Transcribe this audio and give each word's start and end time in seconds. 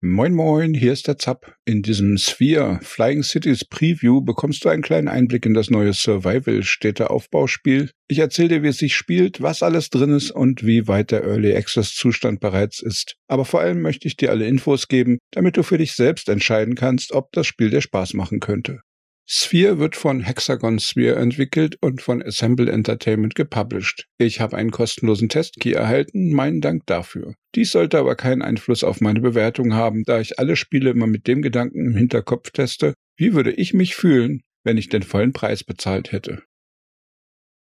Moin 0.00 0.32
Moin, 0.32 0.74
hier 0.74 0.92
ist 0.92 1.08
der 1.08 1.18
Zapp. 1.18 1.56
In 1.64 1.82
diesem 1.82 2.18
Sphere 2.18 2.78
Flying 2.82 3.24
Cities 3.24 3.64
Preview 3.64 4.20
bekommst 4.20 4.64
du 4.64 4.68
einen 4.68 4.82
kleinen 4.82 5.08
Einblick 5.08 5.44
in 5.44 5.54
das 5.54 5.70
neue 5.70 5.92
Survival-Städteaufbauspiel. 5.92 7.90
Ich 8.06 8.20
erzähle 8.20 8.48
dir, 8.48 8.62
wie 8.62 8.68
es 8.68 8.78
sich 8.78 8.94
spielt, 8.94 9.42
was 9.42 9.60
alles 9.64 9.90
drin 9.90 10.14
ist 10.14 10.30
und 10.30 10.64
wie 10.64 10.86
weit 10.86 11.10
der 11.10 11.24
Early 11.24 11.52
Access 11.56 11.96
Zustand 11.96 12.38
bereits 12.38 12.80
ist. 12.80 13.16
Aber 13.26 13.44
vor 13.44 13.58
allem 13.58 13.82
möchte 13.82 14.06
ich 14.06 14.16
dir 14.16 14.30
alle 14.30 14.46
Infos 14.46 14.86
geben, 14.86 15.18
damit 15.32 15.56
du 15.56 15.64
für 15.64 15.78
dich 15.78 15.94
selbst 15.94 16.28
entscheiden 16.28 16.76
kannst, 16.76 17.10
ob 17.10 17.32
das 17.32 17.48
Spiel 17.48 17.70
dir 17.70 17.80
Spaß 17.80 18.14
machen 18.14 18.38
könnte. 18.38 18.82
Sphere 19.30 19.78
wird 19.78 19.94
von 19.94 20.20
Hexagon 20.20 20.78
Sphere 20.78 21.16
entwickelt 21.16 21.76
und 21.82 22.00
von 22.00 22.22
Assemble 22.22 22.72
Entertainment 22.72 23.34
gepublished. 23.34 24.06
Ich 24.16 24.40
habe 24.40 24.56
einen 24.56 24.70
kostenlosen 24.70 25.28
Testkey 25.28 25.72
erhalten, 25.72 26.32
meinen 26.32 26.62
Dank 26.62 26.86
dafür. 26.86 27.34
Dies 27.54 27.70
sollte 27.70 27.98
aber 27.98 28.16
keinen 28.16 28.40
Einfluss 28.40 28.82
auf 28.82 29.02
meine 29.02 29.20
Bewertung 29.20 29.74
haben, 29.74 30.04
da 30.06 30.18
ich 30.18 30.38
alle 30.38 30.56
Spiele 30.56 30.88
immer 30.88 31.06
mit 31.06 31.26
dem 31.26 31.42
Gedanken 31.42 31.88
im 31.88 31.94
Hinterkopf 31.94 32.52
teste, 32.52 32.94
wie 33.18 33.34
würde 33.34 33.52
ich 33.52 33.74
mich 33.74 33.96
fühlen, 33.96 34.40
wenn 34.64 34.78
ich 34.78 34.88
den 34.88 35.02
vollen 35.02 35.34
Preis 35.34 35.62
bezahlt 35.62 36.10
hätte. 36.10 36.42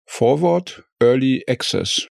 Vorwort 0.06 0.84
Early 1.00 1.42
Access 1.48 2.06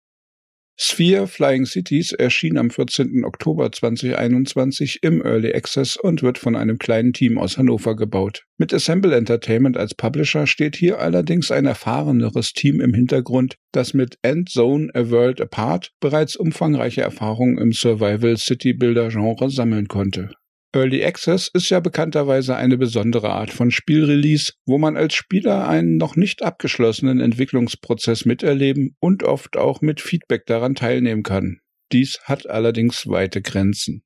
Sphere 0.77 1.29
Flying 1.29 1.67
Cities 1.67 2.11
erschien 2.11 2.59
am 2.59 2.69
14. 2.69 3.25
Oktober 3.25 3.71
2021 3.71 5.05
im 5.05 5.25
Early 5.25 5.55
Access 5.55 5.97
und 5.97 6.25
wird 6.25 6.37
von 6.37 6.57
einem 6.57 6.79
kleinen 6.79 7.13
Team 7.13 7.39
aus 7.39 7.59
Hannover 7.59 7.95
gebaut. 7.95 8.45
Mit 8.59 8.75
Assemble 8.75 9.15
Entertainment 9.15 9.77
als 9.77 9.95
Publisher 9.95 10.49
steht 10.49 10.75
hier 10.75 10.99
allerdings 10.99 11.53
ein 11.53 11.67
erfahreneres 11.67 12.55
Team 12.55 12.81
im 12.81 12.93
Hintergrund, 12.93 13.57
das 13.71 13.95
mit 13.95 14.19
Endzone 14.23 14.91
A 14.95 15.11
World 15.11 15.41
Apart 15.41 15.93
bereits 16.01 16.35
umfangreiche 16.35 17.03
Erfahrungen 17.03 17.57
im 17.59 17.73
Survival 17.73 18.37
City 18.37 18.73
Builder 18.73 19.11
Genre 19.11 19.51
sammeln 19.51 19.87
konnte. 19.87 20.31
Early 20.75 21.05
Access 21.05 21.49
ist 21.55 21.71
ja 21.71 21.79
bekannterweise 21.79 22.57
eine 22.57 22.77
besondere 22.77 23.31
Art 23.31 23.53
von 23.53 23.71
Spielrelease, 23.71 24.55
wo 24.67 24.77
man 24.77 24.97
als 24.97 25.15
Spieler 25.15 25.69
einen 25.69 25.99
noch 25.99 26.17
nicht 26.17 26.43
abgeschlossenen 26.43 27.21
Entwicklungsprozess 27.21 28.25
miterleben 28.25 28.97
und 28.99 29.23
oft 29.23 29.57
auch 29.57 29.83
mit 29.83 30.01
Feedback 30.01 30.47
daran 30.47 30.75
teilnehmen 30.75 31.23
kann. 31.23 31.61
Dies 31.93 32.19
hat 32.25 32.51
allerdings 32.51 33.07
weite 33.07 33.41
Grenzen. 33.41 34.03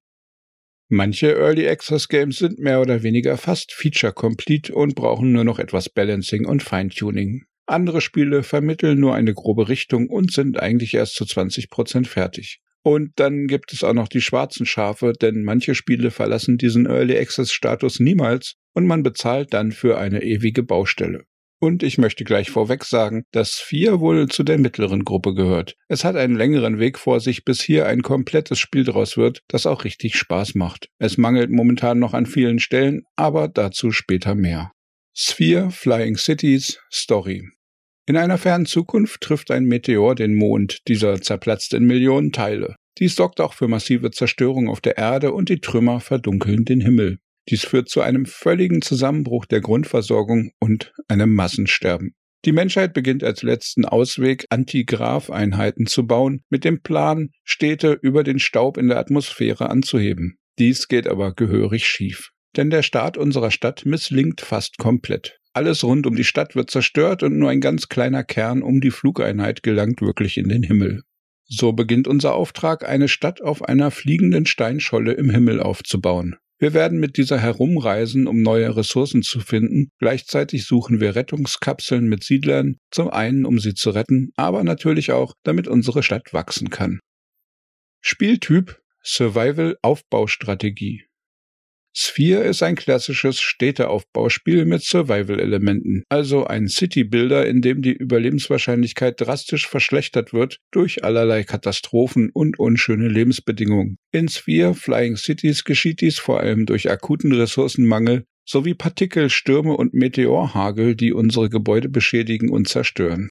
Manche 0.90 1.32
Early 1.32 1.66
Access 1.66 2.08
Games 2.08 2.38
sind 2.38 2.58
mehr 2.58 2.82
oder 2.82 3.02
weniger 3.02 3.38
fast 3.38 3.72
feature 3.72 4.12
complete 4.12 4.74
und 4.74 4.94
brauchen 4.94 5.32
nur 5.32 5.44
noch 5.44 5.58
etwas 5.58 5.88
Balancing 5.88 6.44
und 6.44 6.62
Feintuning. 6.62 7.44
Andere 7.64 8.02
Spiele 8.02 8.42
vermitteln 8.42 9.00
nur 9.00 9.14
eine 9.14 9.32
grobe 9.32 9.68
Richtung 9.70 10.08
und 10.08 10.32
sind 10.32 10.60
eigentlich 10.60 10.92
erst 10.92 11.14
zu 11.14 11.24
20% 11.24 12.06
fertig. 12.06 12.60
Und 12.82 13.12
dann 13.16 13.46
gibt 13.46 13.72
es 13.72 13.84
auch 13.84 13.92
noch 13.92 14.08
die 14.08 14.20
schwarzen 14.20 14.66
Schafe, 14.66 15.12
denn 15.12 15.42
manche 15.42 15.74
Spiele 15.74 16.10
verlassen 16.10 16.58
diesen 16.58 16.86
Early 16.86 17.18
Access 17.18 17.52
Status 17.52 18.00
niemals 18.00 18.54
und 18.74 18.86
man 18.86 19.02
bezahlt 19.02 19.52
dann 19.52 19.72
für 19.72 19.98
eine 19.98 20.22
ewige 20.22 20.62
Baustelle. 20.62 21.24
Und 21.60 21.82
ich 21.82 21.98
möchte 21.98 22.22
gleich 22.22 22.50
vorweg 22.50 22.84
sagen, 22.84 23.24
dass 23.32 23.54
4 23.54 23.98
wohl 23.98 24.28
zu 24.28 24.44
der 24.44 24.58
mittleren 24.58 25.04
Gruppe 25.04 25.34
gehört. 25.34 25.74
Es 25.88 26.04
hat 26.04 26.14
einen 26.14 26.36
längeren 26.36 26.78
Weg 26.78 26.98
vor 26.98 27.18
sich, 27.18 27.44
bis 27.44 27.60
hier 27.60 27.86
ein 27.86 28.02
komplettes 28.02 28.60
Spiel 28.60 28.84
draus 28.84 29.16
wird, 29.16 29.42
das 29.48 29.66
auch 29.66 29.82
richtig 29.82 30.14
Spaß 30.14 30.54
macht. 30.54 30.88
Es 30.98 31.18
mangelt 31.18 31.50
momentan 31.50 31.98
noch 31.98 32.14
an 32.14 32.26
vielen 32.26 32.60
Stellen, 32.60 33.02
aber 33.16 33.48
dazu 33.48 33.90
später 33.90 34.36
mehr. 34.36 34.70
Sphere 35.14 35.72
Flying 35.72 36.16
Cities 36.16 36.78
Story 36.92 37.42
in 38.08 38.16
einer 38.16 38.38
fernen 38.38 38.64
Zukunft 38.64 39.20
trifft 39.20 39.50
ein 39.50 39.66
Meteor 39.66 40.14
den 40.14 40.34
Mond. 40.34 40.78
Dieser 40.88 41.20
zerplatzt 41.20 41.74
in 41.74 41.84
Millionen 41.84 42.32
Teile. 42.32 42.76
Dies 42.98 43.14
sorgt 43.14 43.38
auch 43.38 43.52
für 43.52 43.68
massive 43.68 44.10
Zerstörung 44.10 44.70
auf 44.70 44.80
der 44.80 44.96
Erde 44.96 45.34
und 45.34 45.50
die 45.50 45.60
Trümmer 45.60 46.00
verdunkeln 46.00 46.64
den 46.64 46.80
Himmel. 46.80 47.18
Dies 47.50 47.66
führt 47.66 47.90
zu 47.90 48.00
einem 48.00 48.24
völligen 48.24 48.80
Zusammenbruch 48.80 49.44
der 49.44 49.60
Grundversorgung 49.60 50.52
und 50.58 50.94
einem 51.06 51.34
Massensterben. 51.34 52.14
Die 52.46 52.52
Menschheit 52.52 52.94
beginnt 52.94 53.22
als 53.22 53.42
letzten 53.42 53.84
Ausweg 53.84 54.46
Antigraph-Einheiten 54.48 55.86
zu 55.86 56.06
bauen, 56.06 56.40
mit 56.48 56.64
dem 56.64 56.80
Plan, 56.80 57.28
Städte 57.44 57.92
über 58.00 58.24
den 58.24 58.38
Staub 58.38 58.78
in 58.78 58.88
der 58.88 58.98
Atmosphäre 58.98 59.68
anzuheben. 59.68 60.38
Dies 60.58 60.88
geht 60.88 61.06
aber 61.06 61.34
gehörig 61.34 61.86
schief. 61.86 62.30
Denn 62.56 62.70
der 62.70 62.82
Start 62.82 63.18
unserer 63.18 63.50
Stadt 63.50 63.84
misslingt 63.84 64.40
fast 64.40 64.78
komplett. 64.78 65.38
Alles 65.58 65.82
rund 65.82 66.06
um 66.06 66.14
die 66.14 66.22
Stadt 66.22 66.54
wird 66.54 66.70
zerstört 66.70 67.24
und 67.24 67.36
nur 67.36 67.50
ein 67.50 67.60
ganz 67.60 67.88
kleiner 67.88 68.22
Kern 68.22 68.62
um 68.62 68.80
die 68.80 68.92
Flugeinheit 68.92 69.64
gelangt 69.64 70.00
wirklich 70.00 70.38
in 70.38 70.48
den 70.48 70.62
Himmel. 70.62 71.02
So 71.46 71.72
beginnt 71.72 72.06
unser 72.06 72.36
Auftrag, 72.36 72.88
eine 72.88 73.08
Stadt 73.08 73.42
auf 73.42 73.64
einer 73.64 73.90
fliegenden 73.90 74.46
Steinscholle 74.46 75.14
im 75.14 75.30
Himmel 75.30 75.58
aufzubauen. 75.58 76.36
Wir 76.60 76.74
werden 76.74 77.00
mit 77.00 77.16
dieser 77.16 77.40
herumreisen, 77.40 78.28
um 78.28 78.40
neue 78.40 78.76
Ressourcen 78.76 79.22
zu 79.22 79.40
finden. 79.40 79.90
Gleichzeitig 79.98 80.64
suchen 80.64 81.00
wir 81.00 81.16
Rettungskapseln 81.16 82.06
mit 82.06 82.22
Siedlern, 82.22 82.76
zum 82.92 83.10
einen, 83.10 83.44
um 83.44 83.58
sie 83.58 83.74
zu 83.74 83.90
retten, 83.90 84.30
aber 84.36 84.62
natürlich 84.62 85.10
auch, 85.10 85.34
damit 85.42 85.66
unsere 85.66 86.04
Stadt 86.04 86.32
wachsen 86.32 86.70
kann. 86.70 87.00
Spieltyp 88.00 88.80
Survival 89.02 89.76
Aufbaustrategie 89.82 91.07
Sphere 92.00 92.44
ist 92.44 92.62
ein 92.62 92.76
klassisches 92.76 93.40
Städteaufbauspiel 93.40 94.66
mit 94.66 94.84
Survival-Elementen, 94.84 96.04
also 96.08 96.44
ein 96.44 96.68
City-Builder, 96.68 97.44
in 97.44 97.60
dem 97.60 97.82
die 97.82 97.92
Überlebenswahrscheinlichkeit 97.92 99.20
drastisch 99.20 99.66
verschlechtert 99.66 100.32
wird 100.32 100.60
durch 100.70 101.02
allerlei 101.02 101.42
Katastrophen 101.42 102.30
und 102.32 102.56
unschöne 102.56 103.08
Lebensbedingungen. 103.08 103.98
In 104.12 104.28
Sphere 104.28 104.76
Flying 104.76 105.16
Cities 105.16 105.64
geschieht 105.64 106.00
dies 106.00 106.20
vor 106.20 106.38
allem 106.38 106.66
durch 106.66 106.88
akuten 106.88 107.32
Ressourcenmangel 107.32 108.26
sowie 108.44 108.74
Partikel, 108.74 109.28
Stürme 109.28 109.76
und 109.76 109.92
Meteorhagel, 109.92 110.94
die 110.94 111.12
unsere 111.12 111.50
Gebäude 111.50 111.88
beschädigen 111.88 112.48
und 112.48 112.68
zerstören. 112.68 113.28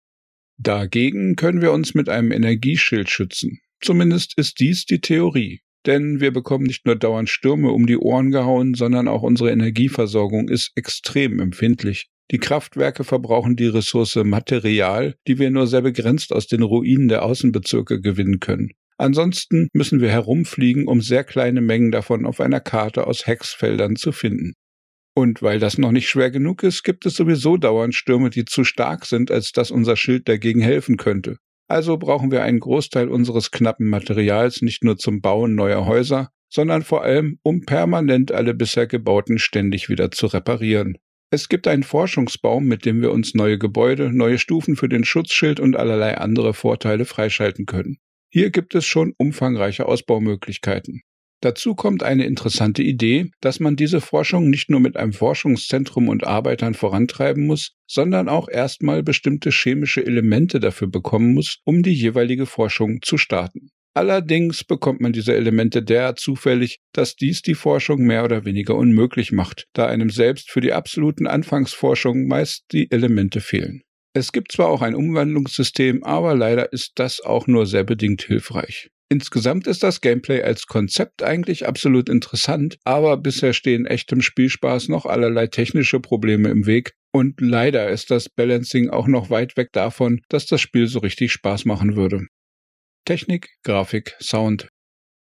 Dagegen 0.58 1.38
können 1.38 1.62
wir 1.62 1.72
uns 1.72 1.94
mit 1.94 2.10
einem 2.10 2.34
Energieschild 2.34 3.10
schützen. 3.10 3.62
Zumindest 3.80 4.38
ist 4.38 4.60
dies 4.60 4.86
die 4.86 5.00
Theorie 5.00 5.62
denn 5.88 6.20
wir 6.20 6.32
bekommen 6.32 6.66
nicht 6.66 6.86
nur 6.86 6.96
dauernd 6.96 7.30
Stürme 7.30 7.72
um 7.72 7.88
die 7.88 7.98
Ohren 7.98 8.32
gehauen, 8.32 8.74
sondern 8.74 9.08
auch 9.08 9.24
unsere 9.24 9.52
Energieversorgung 9.52 10.50
ist 10.50 10.72
extrem 10.76 11.40
empfindlich. 11.40 12.10
Die 12.30 12.40
Kraftwerke 12.40 13.06
verbrauchen 13.06 13.56
die 13.56 13.68
Ressource 13.68 14.18
Material, 14.18 15.16
die 15.28 15.40
wir 15.40 15.50
nur 15.50 15.66
sehr 15.66 15.82
begrenzt 15.82 16.34
aus 16.34 16.48
den 16.48 16.62
Ruinen 16.62 17.08
der 17.08 17.24
Außenbezirke 17.24 18.02
gewinnen 18.02 18.42
können. 18.42 18.72
Ansonsten 18.98 19.70
müssen 19.74 20.02
wir 20.02 20.10
herumfliegen, 20.10 20.88
um 20.88 21.02
sehr 21.02 21.24
kleine 21.24 21.62
Mengen 21.62 21.92
davon 21.92 22.26
auf 22.26 22.42
einer 22.42 22.60
Karte 22.60 23.08
aus 23.08 23.28
Hexfeldern 23.28 23.96
zu 23.96 24.12
finden. 24.12 24.54
Und 25.16 25.42
weil 25.42 25.60
das 25.60 25.78
noch 25.78 25.92
nicht 25.92 26.10
schwer 26.10 26.30
genug 26.30 26.64
ist, 26.64 26.84
gibt 26.84 27.06
es 27.06 27.16
sowieso 27.16 27.58
dauernd 27.58 27.96
Stürme, 27.96 28.30
die 28.30 28.46
zu 28.46 28.64
stark 28.64 29.06
sind, 29.06 29.32
als 29.32 29.52
dass 29.52 29.72
unser 29.72 29.96
Schild 29.96 30.28
dagegen 30.28 30.62
helfen 30.62 30.98
könnte. 30.98 31.38
Also 31.68 31.98
brauchen 31.98 32.32
wir 32.32 32.44
einen 32.44 32.60
Großteil 32.60 33.10
unseres 33.10 33.52
knappen 33.52 33.90
Materials 33.90 34.62
nicht 34.62 34.84
nur 34.84 34.98
zum 34.98 35.22
Bauen 35.22 35.56
neuer 35.56 35.86
Häuser, 35.86 36.30
sondern 36.50 36.84
vor 36.84 37.04
allem, 37.04 37.40
um 37.44 37.66
permanent 37.66 38.32
alle 38.32 38.54
bisher 38.54 38.88
gebauten 38.88 39.38
ständig 39.38 39.90
wieder 39.90 40.12
zu 40.12 40.28
reparieren. 40.28 40.98
Es 41.30 41.50
gibt 41.50 41.68
einen 41.68 41.84
Forschungsbaum, 41.84 42.66
mit 42.66 42.86
dem 42.86 43.02
wir 43.02 43.12
uns 43.12 43.34
neue 43.34 43.58
Gebäude, 43.58 44.14
neue 44.14 44.40
Stufen 44.40 44.78
für 44.78 44.88
den 44.88 45.04
Schutzschild 45.04 45.60
und 45.60 45.76
allerlei 45.76 46.18
andere 46.18 46.54
Vorteile 46.54 47.04
freischalten 47.04 47.66
können. 47.66 47.98
Hier 48.30 48.50
gibt 48.50 48.76
es 48.76 48.86
schon 48.86 49.14
umfangreiche 49.18 49.88
Ausbaumöglichkeiten. 49.88 51.02
Dazu 51.42 51.76
kommt 51.76 52.02
eine 52.02 52.26
interessante 52.26 52.82
Idee, 52.82 53.30
dass 53.42 53.60
man 53.60 53.76
diese 53.76 54.02
Forschung 54.02 54.50
nicht 54.50 54.72
nur 54.72 54.80
mit 54.80 54.98
einem 54.98 55.14
Forschungszentrum 55.14 56.10
und 56.10 56.26
Arbeitern 56.26 56.74
vorantreiben 56.74 57.46
muss, 57.46 57.74
sondern 57.86 58.28
auch 58.28 58.50
erstmal 58.50 59.04
bestimmte 59.04 59.52
chemische 59.52 60.04
Elemente 60.04 60.60
dafür 60.60 60.88
bekommen 60.88 61.36
muss, 61.36 61.60
um 61.64 61.84
die 61.84 61.94
jeweilige 61.94 62.48
Forschung 62.48 63.00
zu 63.04 63.20
starten. 63.20 63.70
Allerdings 63.94 64.64
bekommt 64.64 65.02
man 65.02 65.12
diese 65.12 65.36
Elemente 65.36 65.82
derart 65.84 66.20
zufällig, 66.20 66.80
dass 66.92 67.16
dies 67.16 67.42
die 67.42 67.56
Forschung 67.56 68.04
mehr 68.04 68.24
oder 68.24 68.46
weniger 68.46 68.76
unmöglich 68.76 69.32
macht, 69.32 69.66
da 69.74 69.88
einem 69.88 70.10
selbst 70.10 70.52
für 70.52 70.62
die 70.62 70.74
absoluten 70.74 71.26
Anfangsforschungen 71.26 72.28
meist 72.28 72.66
die 72.72 72.92
Elemente 72.92 73.42
fehlen. 73.42 73.82
Es 74.14 74.32
gibt 74.32 74.52
zwar 74.52 74.70
auch 74.70 74.82
ein 74.82 74.96
Umwandlungssystem, 74.96 76.04
aber 76.04 76.36
leider 76.36 76.74
ist 76.74 76.94
das 76.96 77.22
auch 77.22 77.48
nur 77.48 77.66
sehr 77.66 77.84
bedingt 77.84 78.24
hilfreich. 78.24 78.90
Insgesamt 79.10 79.68
ist 79.68 79.84
das 79.84 80.02
Gameplay 80.02 80.42
als 80.42 80.66
Konzept 80.66 81.24
eigentlich 81.24 81.66
absolut 81.66 82.10
interessant, 82.10 82.78
aber 82.84 83.16
bisher 83.16 83.54
stehen 83.54 83.86
echtem 83.86 84.22
Spielspaß 84.22 84.90
noch 84.90 85.06
allerlei 85.06 85.48
technische 85.48 86.02
Probleme 86.02 86.50
im 86.50 86.66
Weg 86.66 86.94
und 87.14 87.40
leider 87.40 87.90
ist 87.90 88.12
das 88.12 88.28
Balancing 88.28 88.90
auch 88.90 89.08
noch 89.08 89.30
weit 89.30 89.56
weg 89.56 89.70
davon, 89.72 90.22
dass 90.28 90.46
das 90.46 90.60
Spiel 90.60 90.88
so 90.88 91.00
richtig 91.00 91.32
Spaß 91.32 91.64
machen 91.64 91.96
würde. 91.96 92.28
Technik, 93.06 93.50
Grafik, 93.64 94.16
Sound. 94.20 94.68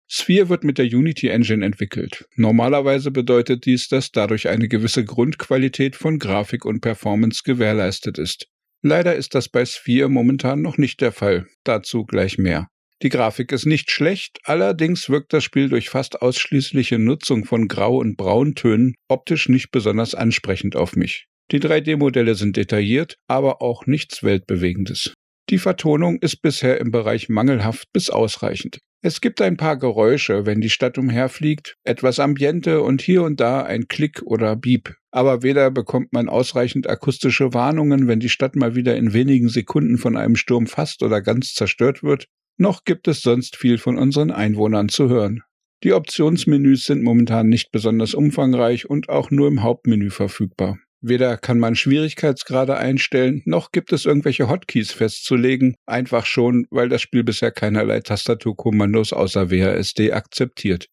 Sphere 0.10 0.50
wird 0.50 0.64
mit 0.64 0.80
der 0.80 0.86
Unity 0.86 1.28
Engine 1.28 1.64
entwickelt. 1.64 2.26
Normalerweise 2.36 3.12
bedeutet 3.12 3.66
dies, 3.66 3.90
dass 3.90 4.12
dadurch 4.12 4.48
eine 4.48 4.68
gewisse 4.68 5.06
Grundqualität 5.06 5.96
von 5.96 6.18
Grafik 6.18 6.66
und 6.66 6.82
Performance 6.82 7.42
gewährleistet 7.44 8.18
ist. 8.18 8.48
Leider 8.82 9.16
ist 9.16 9.36
das 9.36 9.50
bei 9.50 9.66
Sphere 9.66 10.10
momentan 10.10 10.62
noch 10.62 10.78
nicht 10.78 11.02
der 11.02 11.12
Fall. 11.12 11.46
Dazu 11.64 12.06
gleich 12.06 12.38
mehr. 12.38 12.68
Die 13.04 13.10
Grafik 13.10 13.52
ist 13.52 13.68
nicht 13.68 13.92
schlecht, 13.92 14.40
allerdings 14.44 15.08
wirkt 15.08 15.32
das 15.32 15.44
Spiel 15.44 15.70
durch 15.70 15.90
fast 15.90 16.22
ausschließliche 16.22 16.98
Nutzung 16.98 17.46
von 17.46 17.68
Grau- 17.68 18.00
und 18.00 18.18
Brauntönen 18.18 18.96
optisch 19.08 19.50
nicht 19.50 19.70
besonders 19.70 20.16
ansprechend 20.16 20.76
auf 20.76 20.96
mich. 20.96 21.28
Die 21.52 21.60
3D-Modelle 21.60 22.34
sind 22.34 22.58
detailliert, 22.58 23.18
aber 23.28 23.62
auch 23.62 23.86
nichts 23.86 24.24
Weltbewegendes. 24.24 25.14
Die 25.50 25.60
Vertonung 25.60 26.18
ist 26.20 26.42
bisher 26.42 26.82
im 26.82 26.92
Bereich 26.92 27.30
mangelhaft 27.30 27.86
bis 27.94 28.10
ausreichend. 28.10 28.80
Es 29.04 29.22
gibt 29.22 29.42
ein 29.42 29.58
paar 29.58 29.78
Geräusche, 29.78 30.48
wenn 30.48 30.60
die 30.60 30.72
Stadt 30.72 30.98
umherfliegt, 30.98 31.76
etwas 31.84 32.20
Ambiente 32.20 32.82
und 32.82 33.02
hier 33.02 33.22
und 33.22 33.40
da 33.40 33.62
ein 33.62 33.88
Klick 33.88 34.24
oder 34.24 34.56
Beep. 34.56 34.96
Aber 35.12 35.44
weder 35.44 35.70
bekommt 35.70 36.14
man 36.14 36.28
ausreichend 36.28 36.90
akustische 36.90 37.54
Warnungen, 37.54 38.08
wenn 38.08 38.20
die 38.20 38.28
Stadt 38.28 38.56
mal 38.56 38.76
wieder 38.76 38.98
in 38.98 39.14
wenigen 39.14 39.50
Sekunden 39.50 40.00
von 40.00 40.18
einem 40.18 40.36
Sturm 40.36 40.66
fast 40.66 41.04
oder 41.04 41.22
ganz 41.22 41.54
zerstört 41.54 42.02
wird, 42.02 42.28
noch 42.58 42.84
gibt 42.84 43.08
es 43.08 43.22
sonst 43.22 43.56
viel 43.56 43.78
von 43.78 43.98
unseren 43.98 44.32
Einwohnern 44.32 44.90
zu 44.90 45.10
hören. 45.10 45.44
Die 45.84 45.94
Optionsmenüs 45.94 46.86
sind 46.86 47.04
momentan 47.04 47.50
nicht 47.50 47.72
besonders 47.72 48.14
umfangreich 48.14 48.90
und 48.90 49.10
auch 49.10 49.30
nur 49.30 49.48
im 49.48 49.62
Hauptmenü 49.62 50.10
verfügbar. 50.10 50.80
Weder 51.02 51.38
kann 51.38 51.60
man 51.60 51.76
Schwierigkeitsgrade 51.76 52.76
einstellen, 52.76 53.44
noch 53.46 53.72
gibt 53.72 53.94
es 53.94 54.06
irgendwelche 54.06 54.50
Hotkeys 54.50 54.92
festzulegen, 54.92 55.76
einfach 55.86 56.26
schon, 56.26 56.66
weil 56.72 56.90
das 56.90 57.04
Spiel 57.04 57.24
bisher 57.24 57.52
keinerlei 57.52 58.00
Tastaturkommandos 58.00 59.14
außer 59.14 59.52
WASD 59.52 60.12
akzeptiert. 60.12 60.88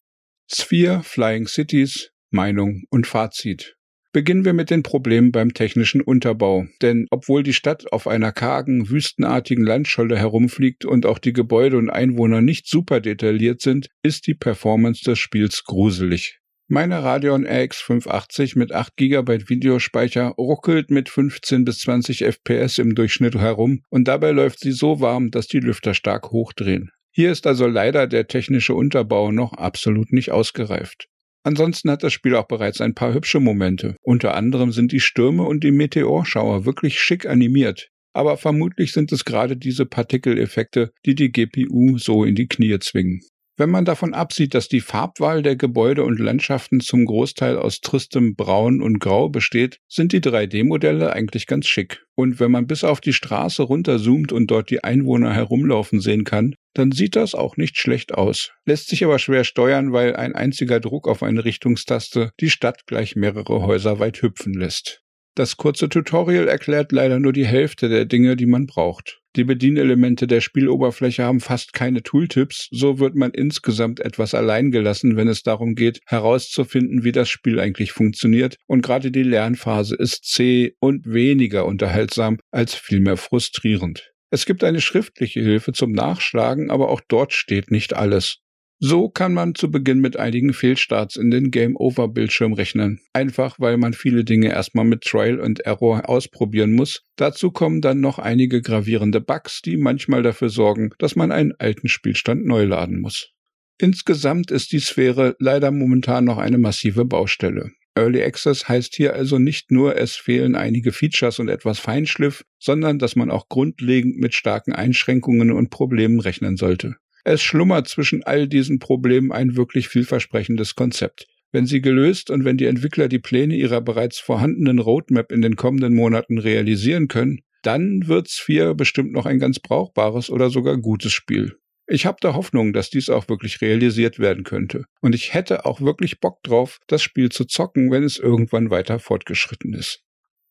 Sphere, 0.53 1.03
Flying 1.03 1.47
Cities, 1.47 2.11
Meinung 2.31 2.85
und 2.91 3.07
Fazit. 3.07 3.77
Beginnen 4.15 4.45
wir 4.45 4.53
mit 4.53 4.71
den 4.71 4.85
Problemen 4.85 5.33
beim 5.33 5.55
technischen 5.55 6.01
Unterbau. 6.01 6.69
Denn 6.83 7.09
obwohl 7.11 7.43
die 7.43 7.53
Stadt 7.53 7.93
auf 7.93 8.07
einer 8.07 8.31
kargen, 8.31 8.89
wüstenartigen 8.89 9.65
Landscholle 9.65 10.17
herumfliegt 10.17 10.85
und 10.85 11.05
auch 11.05 11.19
die 11.19 11.33
Gebäude 11.33 11.79
und 11.79 11.91
Einwohner 11.91 12.41
nicht 12.41 12.69
super 12.69 13.01
detailliert 13.01 13.61
sind, 13.61 13.89
ist 14.05 14.29
die 14.29 14.35
Performance 14.35 15.03
des 15.03 15.19
Spiels 15.19 15.65
gruselig. 15.65 16.39
Meine 16.69 17.03
Radeon 17.03 17.45
RX 17.45 17.81
580 17.81 18.55
mit 18.55 18.71
8 18.71 18.95
GB 18.95 19.49
Videospeicher 19.49 20.29
ruckelt 20.39 20.93
mit 20.93 21.09
15 21.09 21.65
bis 21.65 21.81
20 21.81 22.25
FPS 22.25 22.79
im 22.79 22.95
Durchschnitt 22.95 23.35
herum 23.35 23.83
und 23.91 24.07
dabei 24.07 24.31
läuft 24.31 24.61
sie 24.61 24.71
so 24.71 25.01
warm, 25.01 25.33
dass 25.33 25.49
die 25.49 25.59
Lüfter 25.59 25.93
stark 25.93 26.31
hochdrehen. 26.31 26.93
Hier 27.11 27.33
ist 27.33 27.49
also 27.49 27.67
leider 27.67 28.07
der 28.07 28.29
technische 28.29 28.75
Unterbau 28.75 29.33
noch 29.33 29.55
absolut 29.55 30.13
nicht 30.13 30.31
ausgereift. 30.31 31.09
Ansonsten 31.45 31.91
hat 31.91 32.03
das 32.03 32.15
Spiel 32.15 32.35
auch 32.37 32.49
bereits 32.49 32.81
ein 32.81 32.95
paar 32.95 33.13
hübsche 33.13 33.39
Momente. 33.39 33.97
Unter 34.01 34.35
anderem 34.35 34.73
sind 34.73 34.93
die 34.93 35.01
Stürme 35.01 35.45
und 35.45 35.63
die 35.63 35.73
Meteorschauer 35.73 36.65
wirklich 36.65 36.99
schick 36.99 37.27
animiert. 37.27 37.91
Aber 38.15 38.39
vermutlich 38.39 38.93
sind 38.93 39.13
es 39.13 39.27
gerade 39.27 39.57
diese 39.57 39.85
Partikeleffekte, 39.85 40.93
die 41.05 41.15
die 41.15 41.33
GPU 41.33 41.99
so 41.99 42.25
in 42.25 42.35
die 42.35 42.47
Knie 42.49 42.79
zwingen. 42.79 43.21
Wenn 43.57 43.71
man 43.71 43.85
davon 43.85 44.15
absieht, 44.15 44.53
dass 44.53 44.69
die 44.69 44.81
Farbwahl 44.81 45.43
der 45.43 45.55
Gebäude 45.55 46.03
und 46.03 46.19
Landschaften 46.19 46.81
zum 46.81 47.05
Großteil 47.05 47.57
aus 47.57 47.81
tristem 47.81 48.35
Braun 48.35 48.83
und 48.83 48.99
Grau 48.99 49.29
besteht, 49.29 49.79
sind 49.87 50.13
die 50.13 50.21
3D-Modelle 50.21 51.13
eigentlich 51.13 51.47
ganz 51.47 51.69
schick. 51.69 52.05
Und 52.17 52.41
wenn 52.41 52.51
man 52.51 52.67
bis 52.67 52.83
auf 52.83 53.01
die 53.01 53.13
Straße 53.13 53.63
runterzoomt 53.63 54.33
und 54.33 54.49
dort 54.51 54.71
die 54.71 54.83
Einwohner 54.83 55.33
herumlaufen 55.33 56.01
sehen 56.01 56.25
kann, 56.25 56.57
dann 56.75 56.91
sieht 56.91 57.15
das 57.15 57.37
auch 57.37 57.57
nicht 57.57 57.79
schlecht 57.79 58.13
aus. 58.13 58.51
Lässt 58.67 58.89
sich 58.89 59.05
aber 59.05 59.21
schwer 59.21 59.45
steuern, 59.45 59.93
weil 59.93 60.17
ein 60.17 60.35
einziger 60.35 60.81
Druck 60.81 61.07
auf 61.07 61.23
eine 61.23 61.45
Richtungstaste 61.45 62.33
die 62.41 62.51
Stadt 62.51 62.87
gleich 62.87 63.15
mehrere 63.15 63.63
Häuser 63.63 64.01
weit 64.01 64.21
hüpfen 64.21 64.55
lässt. 64.55 65.03
Das 65.37 65.57
kurze 65.57 65.89
Tutorial 65.89 66.49
erklärt 66.49 66.91
leider 66.91 67.21
nur 67.21 67.33
die 67.33 67.47
Hälfte 67.47 67.89
der 67.89 68.05
Dinge, 68.05 68.35
die 68.35 68.47
man 68.47 68.67
braucht. 68.67 69.21
Die 69.37 69.45
Bedienelemente 69.45 70.29
der 70.29 70.41
Spieloberfläche 70.41 71.25
haben 71.25 71.41
fast 71.41 71.73
keine 71.73 72.05
Tooltips, 72.05 72.69
so 72.71 73.01
wird 73.01 73.17
man 73.17 73.33
insgesamt 73.33 73.99
etwas 73.99 74.33
allein 74.33 74.71
gelassen, 74.71 75.17
wenn 75.17 75.27
es 75.27 75.43
darum 75.43 75.75
geht, 75.75 75.99
herauszufinden, 76.07 77.03
wie 77.03 77.11
das 77.11 77.29
Spiel 77.29 77.59
eigentlich 77.59 77.91
funktioniert, 77.91 78.59
und 78.69 78.83
gerade 78.83 79.11
die 79.11 79.25
Lernphase 79.25 79.97
ist 79.97 80.25
zäh 80.25 80.77
und 80.79 81.13
weniger 81.13 81.67
unterhaltsam 81.67 82.39
als 82.53 82.75
vielmehr 82.75 83.17
frustrierend. 83.17 84.13
Es 84.31 84.47
gibt 84.47 84.63
eine 84.63 84.81
schriftliche 84.81 85.41
Hilfe 85.41 85.73
zum 85.73 85.93
Nachschlagen, 85.93 86.71
aber 86.71 86.89
auch 86.89 87.01
dort 87.07 87.33
steht 87.33 87.73
nicht 87.73 87.95
alles. 87.95 88.39
So 88.87 89.09
kann 89.09 89.33
man 89.33 89.55
zu 89.55 89.71
Beginn 89.71 90.01
mit 90.01 90.19
einigen 90.19 90.53
Fehlstarts 90.53 91.17
in 91.17 91.31
den 91.31 91.51
Game-Over-Bildschirm 91.51 92.53
rechnen. 92.53 93.01
Einfach 93.15 93.59
weil 93.59 93.79
man 93.79 93.95
viele 93.95 94.25
Dinge 94.25 94.49
erstmal 94.51 94.85
mit 94.85 95.05
Trial 95.05 95.41
and 95.41 95.61
Error 95.61 96.07
ausprobieren 96.07 96.75
muss. 96.75 97.03
Dazu 97.17 97.51
kommen 97.51 97.81
dann 97.81 98.01
noch 98.01 98.19
einige 98.19 98.61
gravierende 98.61 99.23
Bugs, 99.23 99.63
die 99.63 99.79
manchmal 99.79 100.23
dafür 100.23 100.51
sorgen, 100.51 100.91
dass 100.99 101.17
man 101.17 101.33
einen 101.33 101.55
alten 101.59 101.89
Spielstand 101.89 102.45
neu 102.45 102.65
laden 102.65 103.01
muss. 103.01 103.31
Insgesamt 103.79 104.51
ist 104.51 104.71
die 104.73 104.81
Sphäre 104.81 105.35
leider 105.39 105.71
momentan 105.71 106.27
noch 106.27 106.37
eine 106.37 106.59
massive 106.59 107.07
Baustelle. 107.07 107.71
Early 107.95 108.23
Access 108.23 108.69
heißt 108.69 108.95
hier 108.97 109.15
also 109.15 109.39
nicht 109.39 109.71
nur, 109.71 109.97
es 109.97 110.15
fehlen 110.15 110.57
einige 110.57 110.93
Features 110.93 111.39
und 111.39 111.49
etwas 111.49 111.79
Feinschliff, 111.79 112.45
sondern 112.59 112.99
dass 112.99 113.17
man 113.17 113.31
auch 113.31 113.49
grundlegend 113.49 114.19
mit 114.19 114.35
starken 114.35 114.75
Einschränkungen 114.75 115.53
und 115.53 115.71
Problemen 115.71 116.21
rechnen 116.21 116.59
sollte. 116.59 116.97
Es 117.25 117.43
schlummert 117.43 117.89
zwischen 117.89 118.23
all 118.23 118.47
diesen 118.47 118.79
Problemen 118.79 119.33
ein 119.33 119.57
wirklich 119.57 119.89
vielversprechendes 119.89 120.75
Konzept. 120.75 121.27
Wenn 121.53 121.67
sie 121.67 121.81
gelöst 121.81 122.31
und 122.31 122.45
wenn 122.45 122.59
die 122.59 122.67
Entwickler 122.67 123.09
die 123.09 123.19
Pläne 123.19 123.55
ihrer 123.55 123.81
bereits 123.81 124.19
vorhandenen 124.19 124.79
Roadmap 124.79 125.33
in 125.33 125.41
den 125.41 125.57
kommenden 125.57 125.95
Monaten 125.95 126.39
realisieren 126.39 127.09
können, 127.09 127.41
dann 127.63 128.09
wird 128.09 128.29
Sphere 128.29 128.75
bestimmt 128.75 129.13
noch 129.13 129.25
ein 129.25 129.39
ganz 129.39 129.59
brauchbares 129.59 130.29
oder 130.29 130.51
sogar 130.51 130.77
gutes 130.77 131.13
Spiel. 131.13 131.57
Ich 131.87 132.05
habe 132.07 132.19
da 132.21 132.35
Hoffnung, 132.35 132.73
dass 132.73 132.91
dies 132.91 133.09
auch 133.09 133.29
wirklich 133.29 133.61
realisiert 133.63 134.19
werden 134.19 134.45
könnte. 134.45 134.85
Und 135.01 135.15
ich 135.15 135.33
hätte 135.33 135.65
auch 135.65 135.81
wirklich 135.81 136.21
Bock 136.21 136.43
drauf, 136.43 136.79
das 136.87 137.03
Spiel 137.03 137.31
zu 137.31 137.47
zocken, 137.47 137.91
wenn 137.91 138.03
es 138.03 138.19
irgendwann 138.19 138.71
weiter 138.71 138.99
fortgeschritten 138.99 139.73
ist. 139.75 140.04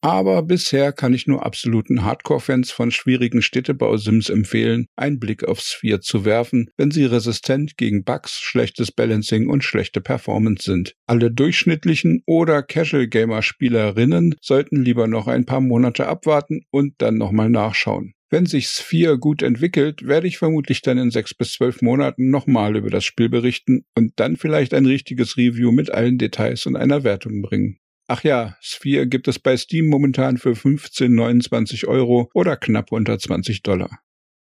Aber 0.04 0.44
bisher 0.44 0.92
kann 0.92 1.14
ich 1.14 1.28
nur 1.28 1.46
absoluten 1.46 2.04
Hardcore-Fans 2.04 2.72
von 2.72 2.92
schwierigen 2.92 3.42
Städtebau-Sims 3.42 4.30
empfehlen, 4.30 4.88
einen 4.98 5.18
Blick 5.18 5.46
auf 5.46 5.62
Sphere 5.62 6.02
zu 6.02 6.26
werfen, 6.26 6.70
wenn 6.76 6.92
sie 6.92 7.06
resistent 7.06 7.78
gegen 7.78 8.04
Bugs, 8.04 8.38
schlechtes 8.38 8.92
Balancing 8.92 9.48
und 9.48 9.64
schlechte 9.64 10.02
Performance 10.02 10.66
sind. 10.66 10.94
Alle 11.08 11.32
durchschnittlichen 11.32 12.22
oder 12.26 12.64
Casual-Gamer-Spielerinnen 12.64 14.36
sollten 14.42 14.84
lieber 14.84 15.08
noch 15.08 15.28
ein 15.28 15.46
paar 15.46 15.62
Monate 15.62 16.06
abwarten 16.06 16.66
und 16.70 16.96
dann 16.98 17.18
nochmal 17.18 17.50
nachschauen. 17.50 18.12
Wenn 18.30 18.46
sich 18.46 18.68
Sphere 18.68 19.18
gut 19.18 19.42
entwickelt, 19.42 20.06
werde 20.06 20.28
ich 20.28 20.38
vermutlich 20.38 20.82
dann 20.82 20.98
in 20.98 21.12
sechs 21.12 21.34
bis 21.34 21.54
zwölf 21.54 21.82
Monaten 21.82 22.30
nochmal 22.30 22.76
über 22.76 22.90
das 22.90 23.06
Spiel 23.06 23.30
berichten 23.30 23.86
und 23.96 24.12
dann 24.18 24.36
vielleicht 24.36 24.74
ein 24.74 24.86
richtiges 24.86 25.38
Review 25.38 25.72
mit 25.72 25.92
allen 25.92 26.18
Details 26.18 26.66
und 26.66 26.76
einer 26.76 27.06
Wertung 27.06 27.42
bringen. 27.42 27.78
Ach 28.08 28.24
ja, 28.24 28.58
Sphere 28.60 29.08
gibt 29.08 29.28
es 29.28 29.40
bei 29.40 29.56
Steam 29.56 29.88
momentan 29.88 30.38
für 30.38 30.56
15, 30.56 31.14
29 31.14 31.88
Euro 31.88 32.30
oder 32.34 32.58
knapp 32.58 32.92
unter 32.92 33.18
20 33.18 33.64
Dollar. 33.64 34.00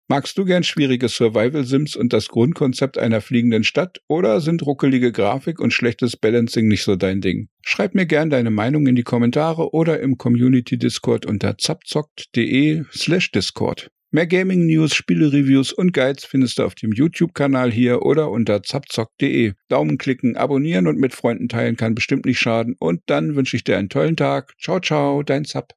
Magst 0.09 0.37
du 0.37 0.43
gern 0.43 0.63
schwierige 0.63 1.07
Survival-Sims 1.07 1.95
und 1.95 2.11
das 2.11 2.27
Grundkonzept 2.27 2.97
einer 2.97 3.21
fliegenden 3.21 3.63
Stadt 3.63 4.01
oder 4.09 4.41
sind 4.41 4.61
ruckelige 4.61 5.13
Grafik 5.13 5.61
und 5.61 5.71
schlechtes 5.71 6.17
Balancing 6.17 6.67
nicht 6.67 6.83
so 6.83 6.97
dein 6.97 7.21
Ding? 7.21 7.47
Schreib 7.61 7.95
mir 7.95 8.05
gern 8.05 8.29
deine 8.29 8.51
Meinung 8.51 8.85
in 8.85 8.95
die 8.95 9.03
Kommentare 9.03 9.73
oder 9.73 10.01
im 10.01 10.17
Community 10.17 10.77
Discord 10.77 11.25
unter 11.25 11.57
zapzockt.de 11.57 12.83
slash 12.91 13.31
Discord. 13.31 13.92
Mehr 14.15 14.27
Gaming-News, 14.27 14.93
Spiele-Reviews 14.93 15.73
und 15.73 15.91
Guides 15.91 16.23
findest 16.23 16.59
du 16.59 16.65
auf 16.65 16.75
dem 16.75 16.91
YouTube-Kanal 16.91 17.71
hier 17.71 18.03
oder 18.03 18.29
unter 18.29 18.61
zapzock.de. 18.61 19.53
Daumen 19.69 19.97
klicken, 19.97 20.37
abonnieren 20.37 20.85
und 20.85 20.99
mit 20.99 21.15
Freunden 21.15 21.49
teilen 21.49 21.77
kann 21.77 21.95
bestimmt 21.95 22.25
nicht 22.25 22.37
schaden. 22.37 22.75
Und 22.77 23.01
dann 23.07 23.35
wünsche 23.35 23.57
ich 23.57 23.63
dir 23.63 23.75
einen 23.75 23.89
tollen 23.89 24.15
Tag. 24.15 24.53
Ciao, 24.61 24.79
ciao, 24.79 25.23
dein 25.23 25.45
Zap. 25.45 25.73